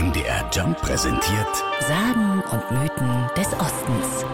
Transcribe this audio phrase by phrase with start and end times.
[0.00, 4.24] MDR Jump präsentiert Sagen und Mythen des Ostens.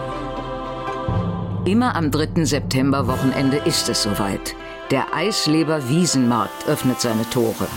[1.65, 2.45] Immer am 3.
[2.45, 4.55] Septemberwochenende ist es soweit.
[4.91, 7.67] Der Eisleber Wiesenmarkt öffnet seine Tore.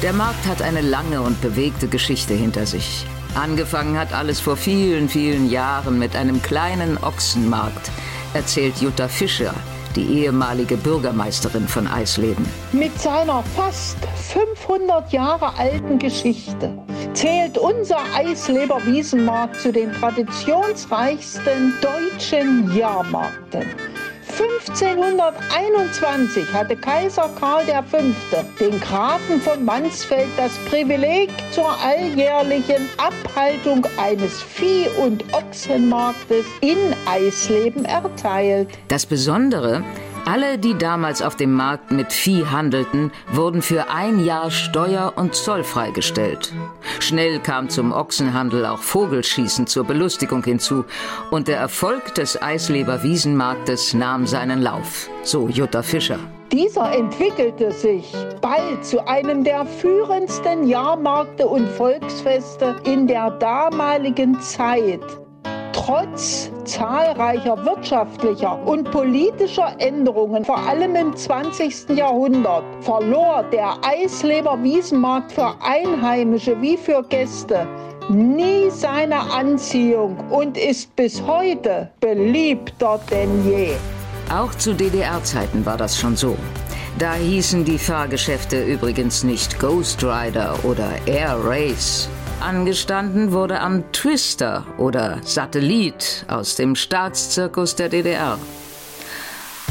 [0.00, 3.04] Der Markt hat eine lange und bewegte Geschichte hinter sich.
[3.34, 7.90] Angefangen hat alles vor vielen, vielen Jahren mit einem kleinen Ochsenmarkt,
[8.32, 9.54] erzählt Jutta Fischer,
[9.96, 12.46] die ehemalige Bürgermeisterin von Eisleben.
[12.70, 13.96] Mit seiner fast
[14.32, 16.78] 500 Jahre alten Geschichte
[17.14, 23.64] zählt unser Eisleber Wiesenmarkt zu den traditionsreichsten deutschen Jahrmarkten.
[24.38, 27.98] 1521 hatte Kaiser Karl V.
[28.58, 37.84] den Grafen von Mansfeld das Privileg zur alljährlichen Abhaltung eines Vieh- und Ochsenmarktes in Eisleben
[37.84, 38.70] erteilt.
[38.88, 39.84] Das Besondere,
[40.26, 45.34] alle, die damals auf dem Markt mit Vieh handelten, wurden für ein Jahr steuer- und
[45.34, 46.52] zollfrei gestellt.
[47.00, 50.84] Schnell kam zum Ochsenhandel auch Vogelschießen zur Belustigung hinzu
[51.30, 56.18] und der Erfolg des Eisleber Wiesenmarktes nahm seinen Lauf, so Jutta Fischer.
[56.52, 65.23] Dieser entwickelte sich bald zu einem der führendsten Jahrmärkte und Volksfeste in der damaligen Zeit.
[65.74, 71.90] Trotz zahlreicher wirtschaftlicher und politischer Änderungen, vor allem im 20.
[71.90, 77.66] Jahrhundert, verlor der Eisleber Wiesenmarkt für Einheimische wie für Gäste
[78.08, 83.70] nie seine Anziehung und ist bis heute beliebter denn je.
[84.30, 86.36] Auch zu DDR-Zeiten war das schon so.
[86.98, 92.08] Da hießen die Fahrgeschäfte übrigens nicht Ghost Rider oder Air Race,
[92.40, 98.38] Angestanden wurde am Twister oder Satellit aus dem Staatszirkus der DDR.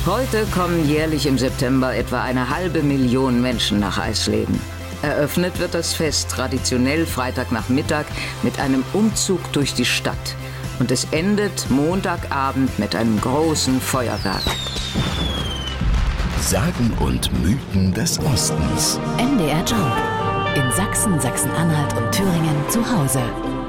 [0.05, 4.59] Heute kommen jährlich im September etwa eine halbe Million Menschen nach Eisleben.
[5.01, 8.05] Eröffnet wird das Fest traditionell Freitagnachmittag
[8.41, 10.35] mit einem Umzug durch die Stadt.
[10.79, 14.43] Und es endet Montagabend mit einem großen Feuerwerk.
[16.41, 18.99] Sagen und Mythen des Ostens.
[19.17, 20.12] MDR Jump.
[20.55, 23.62] In Sachsen, Sachsen-Anhalt und Thüringen zu Hause.